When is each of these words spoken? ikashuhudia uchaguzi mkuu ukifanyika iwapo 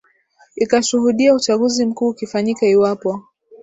ikashuhudia 0.55 1.33
uchaguzi 1.33 1.85
mkuu 1.85 2.07
ukifanyika 2.09 2.65
iwapo 2.65 3.23